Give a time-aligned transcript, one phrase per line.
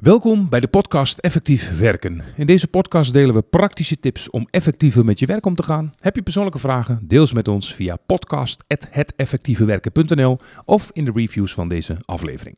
[0.00, 2.22] Welkom bij de podcast Effectief Werken.
[2.36, 5.92] In deze podcast delen we praktische tips om effectiever met je werk om te gaan.
[6.00, 7.00] Heb je persoonlijke vragen?
[7.02, 12.56] Deel ze met ons via podcast.heteffectievewerken.nl of in de reviews van deze aflevering.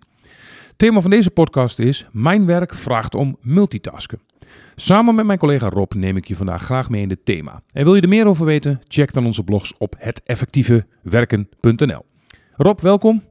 [0.69, 4.21] Het thema van deze podcast is Mijn werk vraagt om multitasken.
[4.77, 7.63] Samen met mijn collega Rob neem ik je vandaag graag mee in dit thema.
[7.73, 8.81] En wil je er meer over weten?
[8.89, 12.05] Check dan onze blogs op heteffectievewerken.nl.
[12.57, 13.23] Rob, welkom.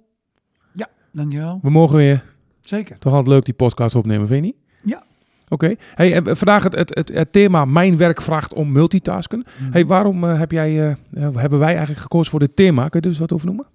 [0.74, 1.60] Ja, dankjewel.
[1.62, 2.24] We mogen weer
[2.62, 2.98] Zeker.
[2.98, 4.58] toch altijd leuk die podcast opnemen, vind je niet?
[4.84, 5.04] Ja.
[5.50, 5.76] Oké.
[5.96, 9.44] Hey, vandaag het, het, het, het thema Mijn werk vraagt om multitasken.
[9.60, 9.72] Mhm.
[9.72, 12.88] Hey, waarom eh, heb jij, eh, eh, hebben wij eigenlijk gekozen voor dit thema?
[12.88, 13.66] Kun je er dus wat over noemen?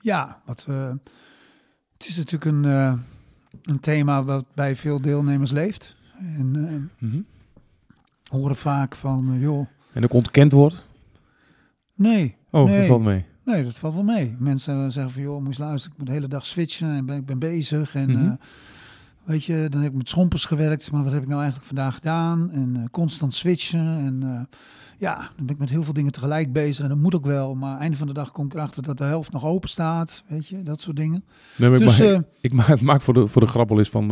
[0.00, 0.66] Ja, wat,
[1.98, 2.64] het is natuurlijk een,
[3.62, 5.96] een thema wat bij veel deelnemers leeft.
[6.18, 6.52] En
[7.00, 7.20] eh, Mhm.
[8.30, 10.86] horen vaak van, eh, joh, En ook ontkend wordt?
[11.94, 12.78] nee, Oh, Nee.
[12.78, 13.24] dat valt mee.
[13.44, 14.36] nee, dat valt wel mee.
[14.38, 17.16] Mensen zeggen van, joh, moet je luisteren, ik moet de hele dag switchen en ben,
[17.16, 17.94] ik ben bezig.
[17.94, 18.26] En Mhm.
[18.26, 18.32] eh,
[19.24, 21.94] weet je, dan heb ik met schompers gewerkt, maar wat heb ik nou eigenlijk vandaag
[21.94, 22.50] gedaan?
[22.50, 24.22] En eh, constant switchen en...
[24.22, 24.58] eh,
[24.98, 27.54] ja, dan ben ik met heel veel dingen tegelijk bezig en dat moet ook wel.
[27.54, 30.22] Maar einde van de dag kom ik erachter dat de helft nog open staat.
[30.26, 31.24] Weet je, dat soort dingen.
[31.56, 33.78] Nee, maar ik Dus maak, eh, ik maak, maak voor, de, voor de grap wel
[33.78, 34.08] eens van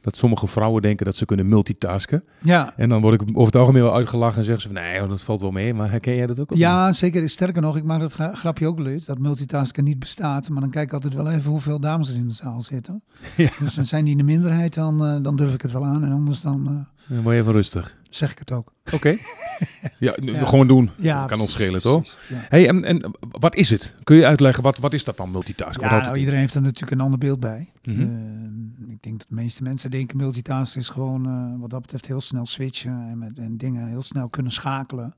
[0.00, 2.24] dat- sommige vrouwen denken dat ze kunnen multitasken.
[2.42, 5.08] ja, En dan word ik over het algemeen wel uitgelachen en zeggen ze van nee,
[5.08, 5.74] dat valt wel mee.
[5.74, 6.50] Maar herken jij dat ook?
[6.50, 6.58] niet?
[6.58, 7.28] ja, zeker.
[7.28, 10.48] Sterker nog, ik maak dat gra- grapje ook wel eens, dat multitasken niet bestaat.
[10.48, 13.02] Maar dan kijk ik altijd wel even hoeveel dames er in de zaal zitten.
[13.36, 13.50] Ja.
[13.58, 16.04] Dus dan zijn die in de minderheid, dan, eh, dan durf ik het wel aan.
[16.04, 17.96] En anders dan eh, Dan word je even rustig.
[18.10, 18.72] zeg ik het ook.
[18.92, 19.16] Oké.
[19.98, 20.90] ja, gewoon doen.
[20.96, 22.16] Ja, kan ons schelen, toch?
[22.28, 22.36] Ja.
[22.48, 23.94] Hey, en, en wat is het?
[24.02, 25.82] Kun je uitleggen, wat, wat is dat dan, multitasken?
[25.82, 27.72] Wat Ja, nou, iedereen heeft er natuurlijk een ander beeld bij.
[27.82, 28.00] Mhm.
[28.00, 32.06] Eh, ik denk dat de meeste mensen denken multitasken is gewoon eh, wat dat betreft
[32.06, 35.14] heel snel switchen en, met, en dingen heel snel kunnen schakelen.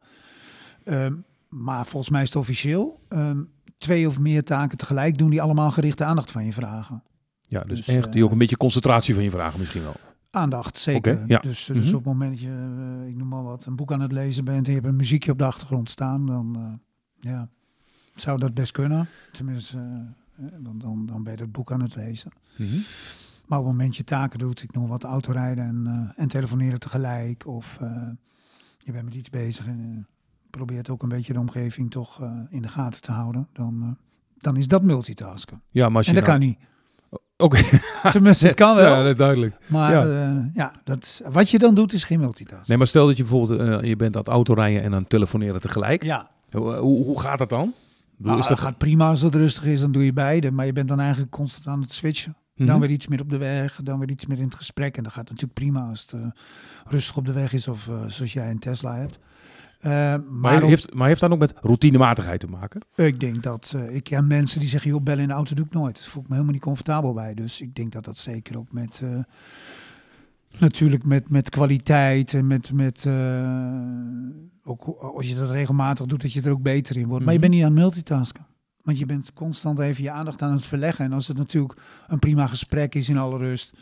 [0.85, 1.15] Ehm,
[1.49, 3.41] maar volgens mij is het officieel ehm,
[3.79, 7.03] twee of meer taken tegelijk doen die allemaal gerichte aandacht van je vragen.
[7.53, 9.95] Ja, dus, Dus, echt die ook een beetje concentratie van je vragen misschien wel.
[10.31, 11.25] Aandacht, zeker.
[11.27, 11.39] Ja.
[11.39, 11.89] Dus, dus Mhm.
[11.89, 12.49] op het moment dat je,
[13.03, 14.97] eh, ik noem maar wat, een boek aan het lezen bent en je hebt een
[14.97, 16.57] muziekje op de achtergrond staan, dan
[17.21, 17.49] eh, ja,
[18.15, 19.09] zou dat best kunnen.
[19.33, 19.77] Tenminste,
[20.37, 22.31] eh, dan, dan, dan ben je het boek aan het lezen.
[22.57, 22.71] Mhm.
[23.47, 27.47] Maar op het moment je taken doet, ik noem wat autorijden en, en telefoneren tegelijk.
[27.47, 27.79] Of
[28.79, 30.07] je bent met iets bezig en
[30.51, 33.49] probeert ook een beetje de omgeving toch in de gaten te houden.
[33.53, 33.97] Dan,
[34.39, 35.63] dan is dat multitasken.
[35.71, 36.59] Ja, maar als je En dat nou- kan niet.
[37.43, 37.63] Oké,
[38.13, 38.91] Tenminste, het kan wel.
[38.97, 39.57] ja, dat is duidelijk.
[39.67, 40.05] maar ja.
[40.05, 42.65] ja, ja dat, is- wat je dan doet is geen multitasken.
[42.69, 45.09] Nee, maar stel dat je bijvoorbeeld, eh, je bent aan het autorijden en aan het
[45.11, 46.03] telefoneren tegelijk.
[46.03, 47.63] Ja, Hoe, hoe, hoe gaat dat dan?
[47.69, 48.67] Ik bedoel, nou, is dat dat...
[48.67, 50.51] gaat prima als het rustig is, dan doe je beide.
[50.51, 52.37] Maar je bent dan eigenlijk constant aan het switchen.
[52.57, 52.69] Mhm.
[52.69, 54.97] Dan weer iets meer op de weg, dan weer iets meer in het gesprek.
[54.97, 56.27] En dat gaat natuurlijk prima als het eh,
[56.87, 59.19] rustig op de weg is of eh, zoals jij een Tesla hebt.
[59.83, 62.81] Eh, maar Maar heeft, maar heeft dat ook met routinematigheid te maken?
[62.95, 65.65] ik denk dat eh, ik ken mensen die zeggen, joh, bellen in de auto doe
[65.67, 65.95] ik nooit.
[65.95, 67.35] Daar voel ik me helemaal niet comfortabel bij.
[67.35, 69.19] Dus ik denk dat dat zeker ook met, eh,
[70.59, 73.07] natuurlijk met, met kwaliteit en met, met
[74.65, 74.85] ook
[75.15, 77.25] als je dat regelmatig doet, dat je er ook beter in wordt.
[77.25, 77.49] Maar je Mhm.
[77.49, 78.47] bent niet aan het multitasken.
[78.83, 81.05] Want je bent constant even je aandacht aan het verleggen.
[81.05, 83.73] En als het natuurlijk een prima gesprek is in alle rust.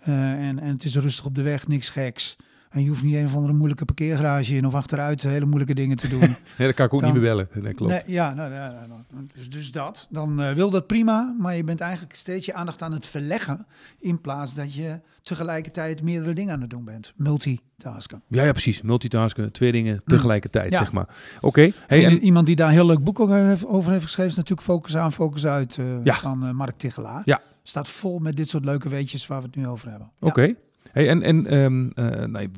[0.00, 2.36] en, en het is rustig op de weg, niks geks.
[2.72, 5.96] En je hoeft niet een of andere moeilijke parkeergarage in of achteruit hele moeilijke dingen
[5.96, 6.20] te doen.
[6.58, 7.48] Nee, dat kan ik ook Dan- niet meer bellen.
[7.62, 7.92] Nee, klopt.
[7.92, 9.00] Nee, ja, nou, ja, nou,
[9.34, 10.06] dus, dus dat.
[10.10, 13.66] Dan eh, wil dat prima, maar je bent eigenlijk steeds je aandacht aan het verleggen.
[13.98, 17.12] In plaats dat je tegelijkertijd meerdere dingen aan het doen bent.
[17.16, 18.22] Multitasken.
[18.28, 18.82] Ja, ja, precies.
[18.82, 20.78] Multitasken, twee dingen tegelijkertijd, Ja.
[20.78, 21.08] zeg maar.
[21.40, 21.70] Oké.
[21.86, 24.36] Hey, En iemand die daar een heel leuk boek over heeft, over heeft geschreven is
[24.36, 26.14] natuurlijk Focus aan, Focus uit eh, Ja.
[26.14, 27.22] van eh, Mark Tichelaar.
[27.24, 27.40] Ja.
[27.62, 30.10] Staat vol met dit soort leuke weetjes waar we het nu over hebben.
[30.20, 30.54] Oké.
[30.90, 32.48] Hey, en en ehm, eh, nou,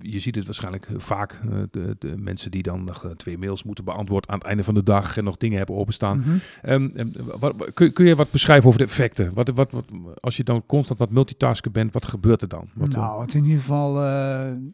[0.00, 1.32] je ziet het waarschijnlijk eh, vaak.
[1.32, 4.74] eh, de, de mensen die dan nog twee mails moeten beantwoorden aan het einde van
[4.74, 6.18] de dag en nog dingen hebben openstaan.
[6.18, 6.36] Mhm.
[6.62, 7.08] Ehm, ehm,
[7.38, 9.34] wat- kun, kun je wat beschrijven over de effecten?
[9.34, 9.84] Wat, wat, wat,
[10.20, 12.68] als je dan constant wat multitasken bent, wat gebeurt er dan?
[12.74, 14.02] Wat, nou, het in ieder geval,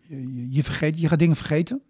[0.08, 1.82] je, je, vergeet, je gaat dingen vergeten.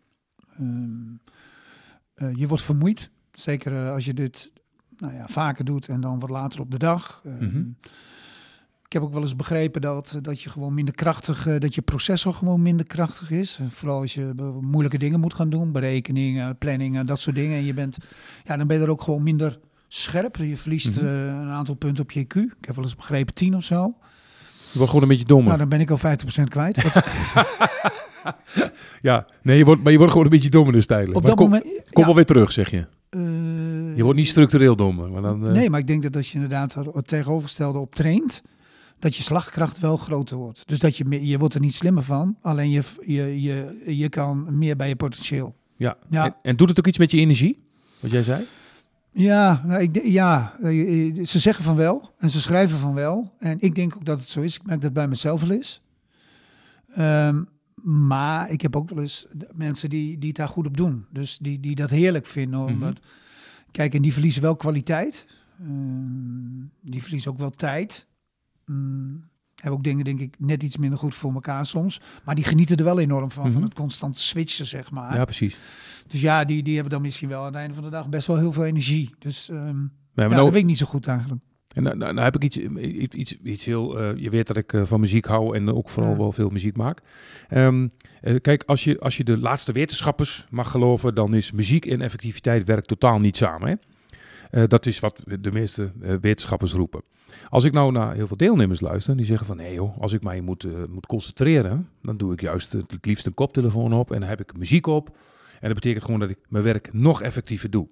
[2.34, 3.10] Je wordt vermoeid.
[3.32, 4.50] Zeker als je dit
[4.98, 7.22] nou ja, vaker doet en dan wat later op de dag.
[7.40, 7.62] Mhm.
[8.90, 11.82] Ik heb ook wel eens begrepen dat, dat je gewoon minder krachtig, eh, dat je
[11.82, 13.60] processor gewoon minder krachtig is.
[13.68, 17.56] Vooral als je moeilijke dingen moet gaan doen, berekeningen, planningen, dat soort dingen.
[17.58, 17.96] En je bent,
[18.44, 19.58] ja, dan ben je er ook gewoon minder
[19.88, 20.36] scherp.
[20.36, 21.06] Je verliest Mhm.
[21.06, 22.34] eh, een aantal punten op je IQ.
[22.36, 23.94] Ik heb wel eens begrepen 10 of zo.
[24.72, 25.46] je wordt gewoon een beetje dommer.
[25.46, 26.82] Nou, dan ben ik al 50% kwijt.
[26.82, 27.04] Wat-
[29.02, 31.16] ja, nee, je wordt, maar je wordt gewoon een beetje dommer dus tijdelijk.
[31.16, 31.90] op Maar dat kom, moment.
[31.92, 32.86] kom wel weer terug, zeg je.
[33.10, 33.20] eh,
[33.96, 35.10] Je wordt niet structureel dommer.
[35.10, 38.42] Maar dan, Nee, maar ik denk dat als je inderdaad er het tegenovergestelde op traint,
[39.00, 40.62] dat je slagkracht wel groter wordt.
[40.66, 44.58] Dus dat je, je wordt er niet slimmer van, alleen je, je, je, je kan
[44.58, 45.54] meer bij je potentieel.
[45.76, 45.96] Ja.
[46.10, 46.24] Ja.
[46.24, 47.58] En, en doet het ook iets met je energie?
[48.00, 48.46] Wat jij zei?
[49.12, 53.32] Ja, nou, ik, ja, eh, eh, ze zeggen van wel en ze schrijven van wel.
[53.38, 54.56] En ik denk ook dat het zo is.
[54.56, 55.82] Ik merk dat bij mezelf wel is.
[56.94, 57.42] Ehm,
[57.82, 61.06] maar ik heb ook wel eens mensen die, die het daar goed op doen.
[61.10, 62.60] Dus die, die dat heerlijk vinden.
[62.60, 62.72] Mhm.
[62.72, 63.00] Omdat,
[63.70, 65.26] Kijk, en die verliezen wel kwaliteit.
[65.60, 68.06] Ehm, die verliezen ook wel tijd.
[68.70, 72.00] Mm, hebben ook dingen, denk ik, net iets minder goed voor elkaar soms.
[72.24, 73.52] Maar die genieten er wel enorm van, Mhm.
[73.52, 75.14] van het constante switchen, zeg maar.
[75.16, 75.56] Ja, precies.
[76.06, 78.26] Dus ja, die, die hebben dan misschien wel aan het einde van de dag best
[78.26, 79.14] wel heel veel energie.
[79.18, 79.84] Dus ja, hebben
[80.14, 81.40] dat nou, weet ik niet zo goed eigenlijk.
[81.74, 82.56] en nou, nou, nou heb ik iets,
[83.14, 83.98] iets, iets, heel...
[83.98, 86.18] eh, je weet dat ik eh, van muziek hou en ook vooral Ja.
[86.18, 87.00] wel veel muziek maak.
[87.48, 87.88] Ehm,
[88.20, 91.14] eh, kijk, als je, als je de laatste wetenschappers mag geloven...
[91.14, 93.68] dan is muziek en effectiviteit werkt totaal niet samen.
[93.68, 93.74] Hè?
[94.50, 97.02] Eh, dat is wat de meeste eh, wetenschappers roepen.
[97.48, 100.22] Als ik nou naar heel veel deelnemers luister, die zeggen van nee joh, als ik
[100.22, 104.20] mij moet, eh, moet concentreren, dan doe ik juist het, liefst een koptelefoon op en
[104.20, 105.08] dan heb ik muziek op.
[105.60, 107.88] En dat betekent gewoon dat ik mijn werk nog effectiever doe.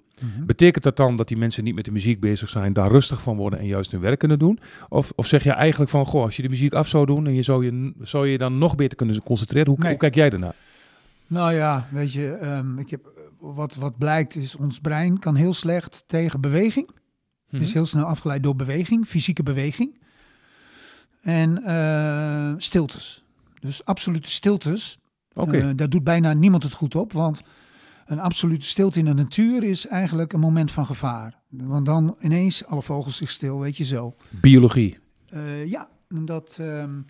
[0.47, 3.37] Betekent dat dan dat die mensen niet met de muziek bezig zijn, daar rustig van
[3.37, 4.59] worden en juist hun werk kunnen doen?
[4.89, 7.35] Of, of zeg je eigenlijk van, goh, als je de muziek af zou doen en
[7.35, 9.69] je zou je, zou je dan nog beter kunnen concentreren?
[9.69, 9.89] Hoe, Nee.
[9.91, 10.55] hoe kijk jij ernaar?
[11.27, 13.01] Nou ja, weet je, ehm, ik heb,
[13.41, 16.91] wat, wat blijkt is, ons brein kan heel slecht tegen beweging.
[17.51, 17.63] Mhm.
[17.63, 19.99] Is heel snel afgeleid door beweging, fysieke beweging.
[21.21, 23.25] En eh, stiltes.
[23.61, 24.99] Dus absolute stiltes.
[25.35, 27.41] Oké, Eh, daar doet bijna niemand het goed op, want
[28.07, 31.41] een absolute stilte in de natuur is eigenlijk een moment van gevaar.
[31.49, 34.15] Want dan ineens alle vogels zich stil, weet je zo.
[34.31, 34.99] biologie.
[35.29, 37.01] Eh, ja, dat, ehm,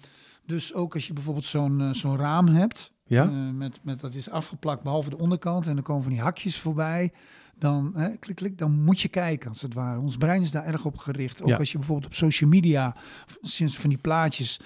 [0.46, 3.24] dus ook als je bijvoorbeeld zo'n zo'n raam hebt, Ja?
[3.24, 6.58] eh, met, met, dat is afgeplakt behalve de onderkant en dan komen van die hakjes
[6.58, 7.12] voorbij.
[7.58, 10.00] Dan, hè, klik, klik, dan moet je kijken, als het ware.
[10.00, 11.42] Ons brein is daar erg op gericht.
[11.42, 11.56] Ook Ja.
[11.56, 12.96] als je bijvoorbeeld op social media,
[13.42, 14.60] sinds van die plaatjes,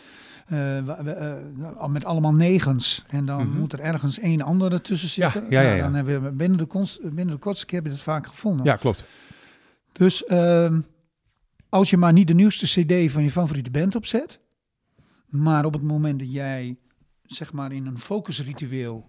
[1.76, 3.04] al met allemaal negens.
[3.08, 3.58] En dan Mhm.
[3.58, 5.46] moet er ergens één andere tussen zitten.
[5.50, 5.82] ja, ja, Nou, ja.
[5.82, 8.64] Dan hebben we binnen de, konst, binnen de kortste keer heb je het vaak gevonden.
[8.66, 9.04] ja, klopt.
[9.92, 10.80] Dus ehm,
[11.68, 14.40] als je maar niet de nieuwste CD van je favoriete band opzet,
[15.26, 16.76] maar op het moment dat jij
[17.32, 19.06] zeg maar in een focusritueel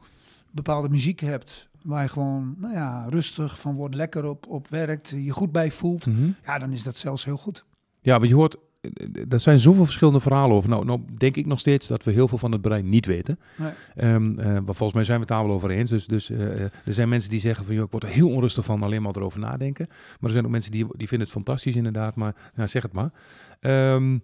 [0.51, 5.09] bepaalde muziek hebt, waar je gewoon nou ja, rustig van wordt, lekker op, op werkt,
[5.09, 6.29] je goed bij voelt, Mhm.
[6.45, 7.65] ja, dan is dat zelfs heel goed.
[8.01, 8.91] Ja, want je hoort, eh,
[9.29, 10.69] er zijn zoveel verschillende verhalen over.
[10.69, 13.39] Nou, nou denk ik nog steeds dat we heel veel van het brein niet weten.
[13.57, 13.71] Nee.
[13.95, 15.89] Ehm, eh, maar volgens mij zijn we het daar wel over eens.
[15.89, 18.65] Dus, dus eh, er zijn mensen die zeggen van, joh, ik word er heel onrustig
[18.65, 19.85] van alleen maar erover nadenken.
[19.89, 22.15] Maar er zijn ook mensen die, die vinden het fantastisch inderdaad.
[22.15, 23.11] Maar ja, zeg het maar.
[23.59, 24.17] Ehm,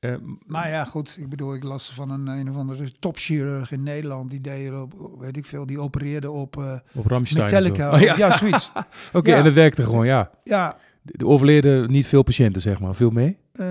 [0.00, 0.14] eh,
[0.46, 4.30] Maar ja, goed, ik bedoel, ik las van een, een of andere topchirurg in Nederland,
[4.30, 7.44] die deed op, weet ik veel, die opereerde op eh, op Ramstein.
[7.44, 7.92] Metallica.
[7.92, 8.72] Oh, ja, ja, zoiets.
[9.12, 9.36] oké, Ja.
[9.36, 10.30] en dat werkte gewoon, ja.
[10.44, 12.94] Ja, Er overleden niet veel patiënten, zeg maar.
[12.94, 13.38] Veel mee?
[13.52, 13.66] Eh,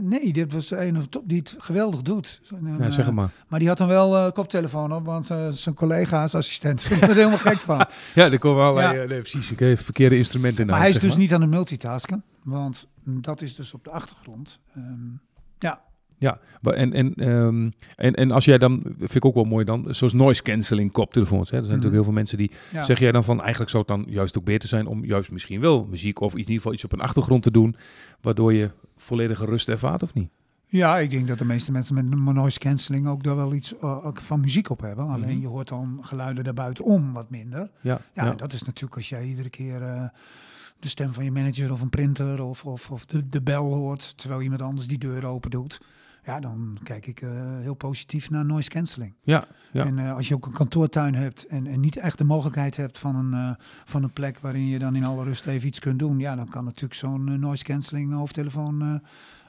[0.00, 2.40] nee, dit was een of top die het geweldig doet.
[2.50, 3.30] En, Ja, eh, zeg maar.
[3.48, 7.86] Maar die had dan wel koptelefoon op, want zijn collega's, assistent, er helemaal gek van.
[8.14, 9.52] Ja, er komen allerlei, nee, precies.
[9.52, 12.86] Ik heb verkeerde instrumenten in de maar hij is dus niet aan het multitasken, want
[13.04, 14.60] dat is dus op de achtergrond.
[14.74, 14.84] Ehm,
[15.62, 15.80] ja,
[16.18, 19.86] Ja, en, en, ehm, en, en als jij dan, vind ik ook wel mooi dan,
[19.90, 21.50] zoals noise cancelling koptelefoons.
[21.50, 21.56] Hè?
[21.56, 22.82] Er zijn natuurlijk heel veel mensen die, ja.
[22.82, 25.60] zeg jij dan van, eigenlijk zou het dan juist ook beter zijn om juist misschien
[25.60, 27.76] wel muziek of in ieder geval iets op een achtergrond te doen,
[28.20, 30.28] waardoor je volledige rust ervaart of niet?
[30.66, 33.78] ja, ik denk dat de meeste mensen met een noise cancelling ook daar wel iets
[33.78, 35.06] eh, van muziek op hebben.
[35.08, 35.40] Alleen Mhm.
[35.40, 37.70] je hoort dan geluiden daarbuitenom wat minder.
[37.80, 38.34] Ja, Ja, ja.
[38.34, 40.04] dat is natuurlijk als jij iedere keer eh,
[40.82, 44.16] de stem van je manager of een printer of, of, of de, de bel hoort,
[44.16, 45.80] terwijl iemand anders die deur open doet.
[46.24, 49.14] Ja, dan kijk ik eh, heel positief naar noise cancelling.
[49.22, 49.84] Ja, ja.
[49.86, 52.98] En eh, als je ook een kantoortuin hebt en, en niet echt de mogelijkheid hebt
[52.98, 55.98] van een, eh, van een plek waarin je dan in alle rust even iets kunt
[55.98, 59.00] doen, ja, dan kan natuurlijk zo'n noise cancelling hoofdtelefoon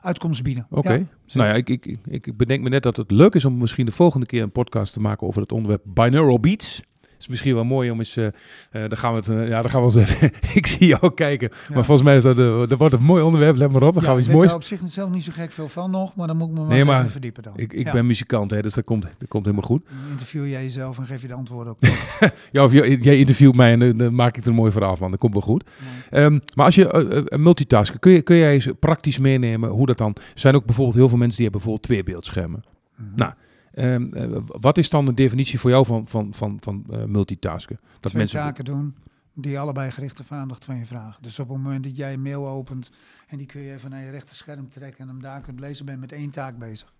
[0.01, 0.65] uitkomst bieden.
[0.69, 0.93] Oké.
[0.93, 3.57] Ja, nou ja, ik, ik, ik- ik bedenk me net dat het leuk is om
[3.57, 6.81] misschien de volgende keer een podcast te maken over het onderwerp binaural beats.
[7.23, 8.31] Is misschien wel mooi om eens, eh eh,
[8.71, 11.49] daar gaan we het, eh, ja, daar gaan we eens even, ik zie jou kijken.
[11.51, 11.75] Ja.
[11.75, 12.37] Maar volgens mij is dat,
[12.69, 14.47] dat wordt een mooi onderwerp, let maar op, dan gaan we ik iets moois.
[14.47, 16.59] daar op zich zelf niet zo gek veel van nog, maar dan moet ik me
[16.59, 17.53] maar, Nee, maar even verdiepen dan.
[17.55, 19.83] Ik, ik ben muzikant, hè, dus dat komt, dat komt helemaal goed.
[20.09, 21.79] Interview jij jezelf en geef je de antwoorden ook.
[22.51, 25.11] Ja, of jij, interviewt mij en dan, dan maak ik er een mooi verhaal van.
[25.11, 25.63] Dat komt wel goed.
[26.09, 30.15] Ehm, maar als je multitasken, kun je, kun jij eens praktisch meenemen hoe dat dan...
[30.15, 32.63] Er zijn ook bijvoorbeeld heel veel mensen die hebben bijvoorbeeld twee beeldschermen.
[32.95, 33.07] Mhm.
[33.15, 33.33] Nou,
[33.73, 37.79] Ehm, eh, wat is dan de definitie voor jou van, van, van, van eh, multitasken?
[37.99, 38.95] Dat Twee mensen taken doen
[39.35, 41.21] die allebei gericht op aandacht van je vragen.
[41.23, 42.89] Dus op het moment dat jij een mail opent
[43.27, 45.85] en die kun je even naar je rechter scherm trekken en hem daar kunt lezen,
[45.85, 46.93] ben je met één taak bezig.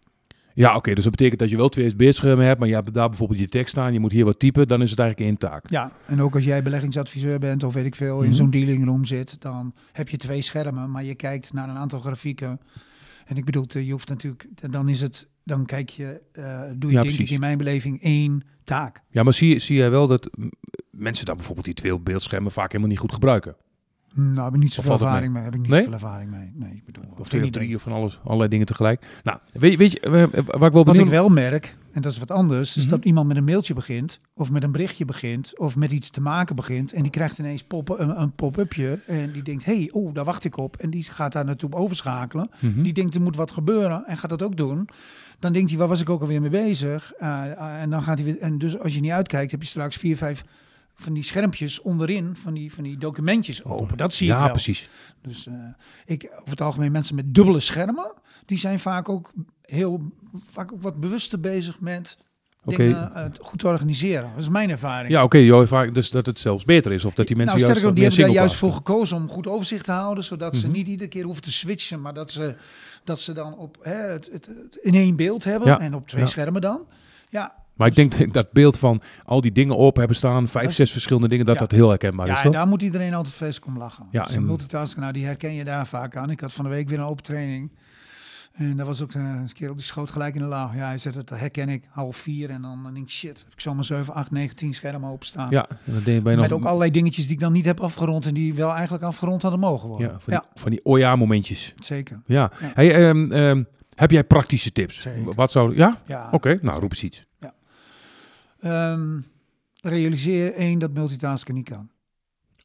[0.55, 3.09] Ja, oké, dus dat betekent dat je wel twee beeldschermen hebt, maar je hebt daar
[3.09, 5.69] bijvoorbeeld je tekst staan, je moet hier wat typen, dan is het eigenlijk één taak.
[5.69, 8.35] Ja, en ook als jij beleggingsadviseur bent of weet ik veel, in Mhm.
[8.37, 11.99] zo'n dealing room zit, dan heb je twee schermen, maar je kijkt naar een aantal
[11.99, 12.59] grafieken.
[13.25, 16.89] En ik bedoel, eh, je hoeft natuurlijk, dan is het, dan kijk je, eh, doe
[16.91, 17.31] je Ja, denk ik precies.
[17.31, 19.01] in mijn beleving één taak.
[19.09, 20.29] Ja, maar zie, zie jij wel dat
[20.91, 23.55] mensen dan bijvoorbeeld die twee beeldschermen vaak helemaal niet goed gebruiken?
[24.15, 25.43] Nou, heb ik niet zoveel ervaring mee.
[25.43, 25.79] Heb ik niet Nee?
[25.79, 26.51] zoveel ervaring mee.
[26.55, 29.05] Nee, ik bedoel, Of twee of drie of van alles, allerlei dingen tegelijk.
[29.23, 30.11] Nou, weet, je- weet je, eh,
[30.45, 32.91] waar ik wel Wat ik wel merk, en dat is wat anders, is Mhm.
[32.91, 36.21] dat iemand met een mailtje begint, of met een berichtje begint, of met iets te
[36.21, 39.89] maken begint, en die krijgt ineens pop een, een pop-upje, en die denkt, hé, hey,
[39.91, 42.49] oh, daar wacht ik op, en die gaat daar naartoe overschakelen.
[42.59, 42.81] Mhm.
[42.81, 44.89] Die denkt, er moet wat gebeuren, en gaat dat ook doen.
[45.39, 47.13] Dan denkt hij, waar was ik ook alweer mee bezig?
[47.21, 47.27] Uh,
[47.59, 49.95] uh, en dan gaat hij weer, en dus als je niet uitkijkt, heb je straks
[49.95, 50.43] vier, vijf
[50.95, 53.97] van die schermpjes onderin, van die, van die documentjes open.
[53.97, 54.51] Dat zie ik ja, wel.
[54.51, 54.89] precies.
[55.21, 55.53] Dus eh,
[56.05, 58.13] ik, over het algemeen mensen met dubbele schermen,
[58.45, 59.31] die zijn vaak ook
[59.61, 60.11] heel,
[60.45, 62.17] vaak ook wat bewuster bezig met
[62.65, 62.77] Oké.
[62.77, 64.29] dingen eh, goed te organiseren.
[64.31, 65.11] Dat is mijn ervaring.
[65.11, 67.05] Ja, oké, joh, vaak dus dat het zelfs beter is.
[67.05, 69.29] Of dat die mensen nou, juist nog, wat die hebben daar juist voor gekozen om
[69.29, 70.75] goed overzicht te houden, zodat ze Mhm.
[70.75, 72.55] niet iedere keer hoeven te switchen, maar dat ze,
[73.03, 75.79] dat ze dan op hè, het, het, het in één beeld hebben Ja.
[75.79, 76.27] en op twee Ja.
[76.27, 76.81] schermen dan.
[77.29, 80.91] Ja, Maar ik denk dat beeld van al die dingen op hebben staan, vijf, zes
[80.91, 81.61] verschillende dingen, dat Ja.
[81.61, 82.53] dat heel herkenbaar ja is, toch?
[82.53, 84.05] daar moet iedereen altijd vreselijk om lachen.
[84.11, 86.29] Ja, Ja, en- multitasken, nou, die herken je daar vaak aan.
[86.29, 87.71] Ik had van de week weer een open training.
[88.53, 90.75] En dat was ook eh, een keer op die schoot gelijk in de laag.
[90.75, 92.49] Ja, hij zei dat herken ik, half vier.
[92.49, 95.49] En dan denk ik, shit, heb ik zomaar 7, 8, 9, 10 schermen openstaan.
[95.49, 96.35] Ja, en je nog...
[96.35, 99.41] Met ook allerlei dingetjes die ik dan niet heb afgerond en die wel eigenlijk afgerond
[99.41, 100.07] hadden mogen worden.
[100.07, 101.73] ja, van, Die, van die oh ja momentjes.
[101.79, 102.21] zeker.
[102.25, 102.51] Ja.
[102.59, 102.71] Ja.
[102.73, 103.63] Hey, ehm, ehm,
[103.95, 105.01] heb jij praktische tips?
[105.01, 105.33] Zeker.
[105.33, 105.75] Wat zou...
[105.75, 105.97] Ja?
[106.05, 106.27] Ja.
[106.31, 107.25] Oké, nou roep eens iets.
[108.63, 109.19] Ehm,
[109.81, 111.89] realiseer één dat multitasken niet kan.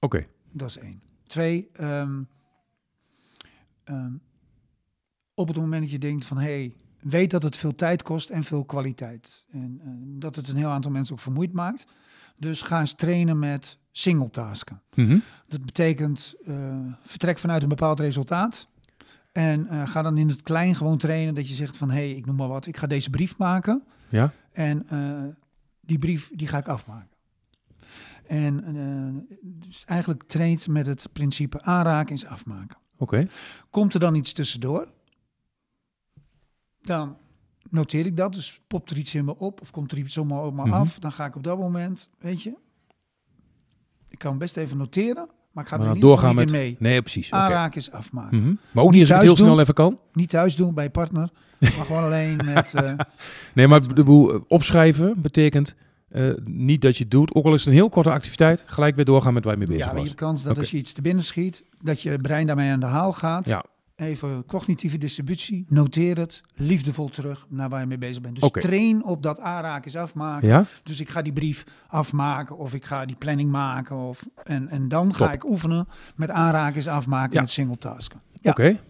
[0.00, 0.26] Oké.
[0.52, 1.02] Dat is één.
[1.26, 2.22] Twee, ehm,
[3.84, 4.12] ehm,
[5.34, 8.30] op het moment dat je denkt van hé, hey, weet dat het veel tijd kost
[8.30, 9.44] en veel kwaliteit.
[9.50, 11.86] En eh, dat het een heel aantal mensen ook vermoeid maakt.
[12.36, 14.82] Dus ga eens trainen met singletasken.
[14.94, 15.18] Mhm.
[15.48, 18.68] Dat betekent eh, vertrek vanuit een bepaald resultaat.
[19.32, 22.10] En eh, ga dan in het klein gewoon trainen dat je zegt van hé, hey,
[22.10, 23.82] ik noem maar wat, ik ga deze brief maken.
[24.08, 24.32] Ja?
[24.52, 24.86] En
[25.88, 27.16] die brief die ga ik afmaken.
[28.26, 32.78] En eh, dus eigenlijk traint met het principe aanraken is afmaken.
[32.96, 33.26] Oké.
[33.70, 34.88] Komt er dan iets tussendoor,
[36.82, 37.16] dan
[37.70, 38.32] noteer ik dat.
[38.32, 40.72] Dus popt er iets in me op of komt er iets zomaar op me Mhm.
[40.72, 40.98] af.
[40.98, 42.54] Dan ga ik op dat moment, weet je,
[44.08, 45.28] ik kan best even noteren,
[45.58, 46.50] maar ik ga Maar er ieder doorgaan niet met...
[46.50, 46.76] mee.
[46.78, 47.30] Nee, precies.
[47.30, 48.40] Aanraken is afmaken.
[48.40, 48.54] Mhm.
[48.70, 49.98] Maar ook niet als het heel snel even kan?
[50.12, 52.74] Niet thuis doen bij je partner, maar gewoon alleen met...
[52.74, 52.92] eh,
[53.54, 55.74] Nee, maar ik bedoel, eh, opschrijven betekent
[56.08, 57.34] eh, niet dat je het doet.
[57.34, 59.68] Ook al is het een heel korte activiteit, gelijk weer doorgaan met waar je mee
[59.68, 60.06] bezig ja, je was.
[60.08, 62.86] hebt kans dat als je iets te binnen schiet, dat je brein daarmee aan de
[62.86, 63.46] haal gaat.
[63.46, 63.64] Ja.
[63.98, 68.40] Even cognitieve distributie, noteer het, liefdevol terug naar waar je mee bezig bent.
[68.40, 70.48] Dus train op dat aanraken is afmaken.
[70.48, 70.64] Ja?
[70.82, 73.96] Dus ik ga die brief afmaken of ik ga die planning maken.
[73.96, 75.34] Of, en, en dan ga Top.
[75.34, 77.40] ik oefenen met aanraken is afmaken Ja.
[77.40, 78.20] met singletasken.
[78.32, 78.50] Ja.
[78.50, 78.80] Oké.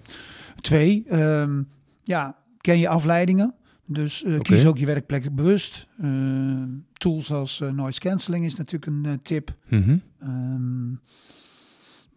[0.61, 1.63] Twee, ehm,
[2.03, 3.55] ja, ken je afleidingen.
[3.85, 5.87] Dus eh, kies ook je werkplek bewust.
[5.99, 6.11] Eh,
[6.93, 9.55] tools als eh, noise cancelling is natuurlijk een tip.
[9.69, 9.97] Mhm.
[10.21, 10.91] Ehm,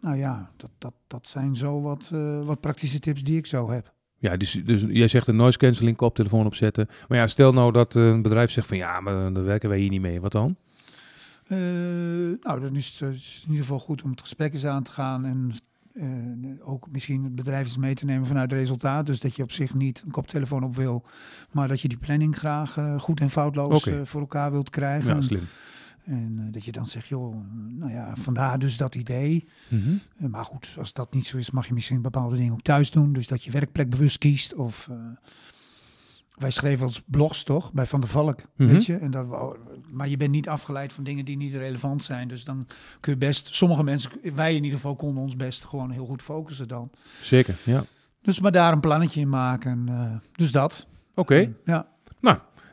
[0.01, 3.70] nou ja, dat, dat, dat zijn zo wat, eh, wat praktische tips die ik zo
[3.70, 3.93] heb.
[4.17, 6.88] Ja, dus, dus jij zegt een noise cancelling koptelefoon opzetten.
[7.08, 9.79] Maar ja, stel nou dat eh, een bedrijf zegt van ja, maar dan werken wij
[9.79, 10.22] hier niet mee.
[10.22, 10.55] Wat dan?
[11.48, 11.58] Eh,
[12.41, 15.25] nou, dan is het in ieder geval goed om het gesprek eens aan te gaan.
[15.25, 15.51] En
[16.63, 19.05] ook misschien het bedrijf eens mee te nemen vanuit het resultaat.
[19.05, 21.05] Dus dat je op zich niet een koptelefoon op wil.
[21.51, 25.15] Maar dat je die planning graag goed en foutloos voor elkaar wilt krijgen.
[25.15, 25.48] Ja, slim.
[26.05, 27.36] En eh, dat je dan zegt, joh,
[27.70, 29.48] nou ja, vandaar dus dat idee.
[29.67, 29.89] Mhm.
[30.17, 32.91] Eh, maar goed, als dat niet zo is, mag je misschien bepaalde dingen ook thuis
[32.91, 33.13] doen.
[33.13, 34.53] Dus dat je werkplek bewust kiest.
[34.55, 34.96] Of eh,
[36.38, 38.70] wij schreven als blogs toch bij Van der Valk, Mhm.
[38.72, 38.96] weet je.
[38.96, 39.25] En dat,
[39.91, 42.27] maar je bent niet afgeleid van dingen die niet relevant zijn.
[42.27, 42.67] Dus dan
[43.00, 46.22] kun je best, sommige mensen, wij in ieder geval, konden ons best gewoon heel goed
[46.22, 46.89] focussen dan.
[47.22, 47.84] Zeker, ja.
[48.22, 49.89] Dus maar daar een plannetje in maken.
[50.31, 50.88] dus dat.
[51.15, 51.53] Oké.
[51.65, 51.89] Ja.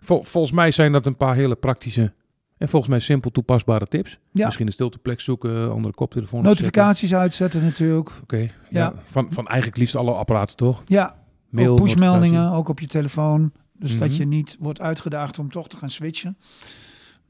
[0.00, 2.12] Vol- volgens mij zijn dat een paar hele praktische
[2.58, 4.18] en volgens mij simpel toepasbare tips.
[4.32, 4.44] Ja.
[4.44, 6.64] Misschien een stilteplek zoeken, andere koptelefoon opzetten.
[6.64, 8.10] Notificaties uitzetten natuurlijk.
[8.22, 8.50] Oké, ja.
[8.70, 8.94] Ja.
[9.04, 10.82] Van, van eigenlijk liefst alle apparaten, toch?
[10.86, 11.16] Ja,
[11.48, 13.52] Mail, ook pushmeldingen, ook op je telefoon.
[13.72, 14.18] Dus dat Mhm.
[14.18, 16.38] je niet wordt uitgedaagd om toch te gaan switchen.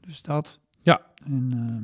[0.07, 0.59] Dus dat.
[0.81, 1.01] Ja.
[1.25, 1.83] En, ehm,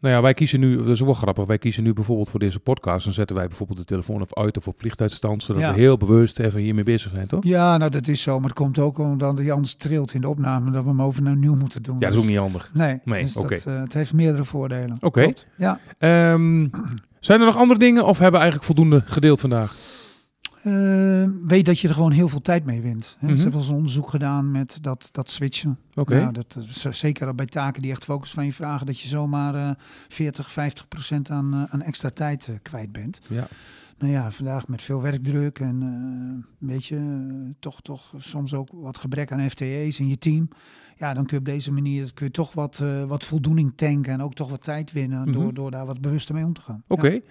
[0.00, 2.60] Nou ja, wij kiezen nu, dat is wel grappig, wij kiezen nu bijvoorbeeld voor deze
[2.60, 5.72] podcast, dan zetten wij bijvoorbeeld de telefoon of uit of op vliegtuigstand, zodat Ja.
[5.74, 7.44] we heel bewust even hiermee bezig zijn, toch?
[7.44, 8.38] ja, nou dat is zo.
[8.38, 10.70] Maar het komt ook omdat anders trilt in de opname.
[10.70, 11.94] Dat we hem over naar nieuw moeten doen.
[11.94, 12.70] Ja, dat is ook Dus- niet handig.
[12.72, 14.96] Nee, Nee, dus dat, eh, het heeft meerdere voordelen.
[15.00, 15.32] Oké.
[15.56, 15.78] Ja.
[15.98, 16.66] Ehm,
[17.20, 19.74] zijn er nog andere dingen of hebben we eigenlijk voldoende gedeeld vandaag?
[20.62, 23.16] Eh, weet dat je er gewoon heel veel tijd mee wint.
[23.18, 23.26] Hè.
[23.26, 23.36] Mhm.
[23.36, 25.78] Ze hebben eens een onderzoek gedaan met dat, dat switchen.
[25.94, 26.16] Oké.
[26.16, 29.54] Ja, dat, is zeker bij taken die echt focus van je vragen, dat je zomaar
[29.54, 29.70] eh
[30.08, 33.20] 40, 50 procent aan, eh, aan extra tijd eh, kwijt bent.
[33.26, 33.46] Ja.
[33.98, 37.00] Nou ja, vandaag met veel werkdruk en uh, weet je,
[37.60, 40.48] toch, toch soms ook wat gebrek aan FTE's in je team.
[40.96, 44.12] Ja, dan kun je op deze manier kun je toch wat, uh, wat voldoening tanken
[44.12, 45.54] en ook toch wat tijd winnen door, mm -hmm.
[45.54, 46.82] door daar wat bewuster mee om te gaan.
[46.88, 47.06] Oké.
[47.06, 47.22] Okay.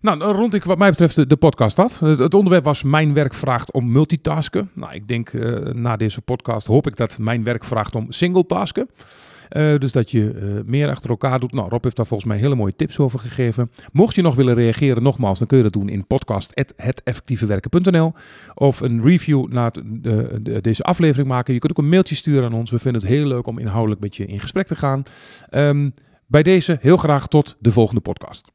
[0.00, 1.98] Nou, dan rond ik wat mij betreft de, de podcast af.
[1.98, 4.70] Het, het, onderwerp was Mijn werk vraagt om multitasken.
[4.72, 8.88] Nou, ik denk uh, na deze podcast hoop ik dat Mijn werk vraagt om singletasken.
[9.56, 11.52] Uh, dus dat je uh, meer achter elkaar doet.
[11.52, 13.70] Nou, Rob heeft daar volgens mij hele mooie tips over gegeven.
[13.92, 18.12] Mocht je nog willen reageren, nogmaals, dan kun je dat doen in podcast.heteffectievewerken.nl
[18.54, 21.54] of een review naar de, de, deze aflevering maken.
[21.54, 22.70] Je kunt ook een mailtje sturen aan ons.
[22.70, 25.02] We vinden het heel leuk om inhoudelijk met je in gesprek te gaan.
[25.50, 25.94] Um,
[26.26, 28.52] bij deze heel graag tot de volgende podcast.